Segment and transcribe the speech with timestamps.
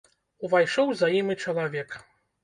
[0.47, 1.89] Увайшоў за ім і чалавек.